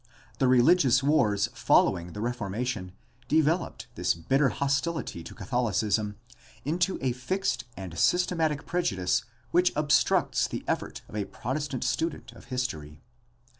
The 0.39 0.47
religious 0.47 1.03
wars 1.03 1.49
following 1.53 2.13
the 2.13 2.21
Reformation 2.21 2.93
developed 3.27 3.85
this 3.93 4.15
bitter 4.15 4.49
hostility 4.49 5.21
to 5.21 5.35
Catholicism 5.35 6.15
into 6.65 6.97
a 7.03 7.11
fixed 7.11 7.65
and 7.77 7.95
systematic 7.99 8.65
prejudice 8.65 9.25
which 9.51 9.71
obstructs 9.75 10.47
the 10.47 10.63
effort 10.67 11.03
of 11.07 11.15
a 11.15 11.25
Protestant 11.25 11.83
student 11.83 12.31
of 12.31 12.45
history. 12.45 12.99